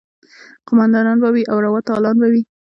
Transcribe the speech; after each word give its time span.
قوماندانان 0.67 1.17
به 1.23 1.29
وي 1.33 1.43
او 1.51 1.57
روا 1.65 1.79
تالان 1.89 2.15
به 2.21 2.27
وي. 2.33 2.41